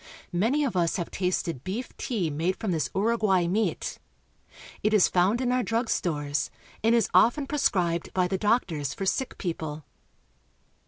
Many 0.33 0.63
of 0.63 0.75
us 0.75 0.95
have 0.95 1.11
tasted 1.11 1.63
beef 1.63 1.95
tea 1.95 2.31
made 2.31 2.55
from 2.55 2.71
this 2.71 2.89
Uruguay 2.95 3.45
meat. 3.45 3.99
It 4.81 4.95
is 4.95 5.07
found 5.07 5.39
in 5.41 5.51
our 5.51 5.61
drug 5.61 5.91
stores, 5.91 6.49
and 6.83 6.95
is 6.95 7.07
often 7.13 7.45
prescribed 7.45 8.11
by 8.11 8.27
the 8.27 8.39
doctors 8.39 8.95
for 8.95 9.05
sick 9.05 9.37
people. 9.37 9.83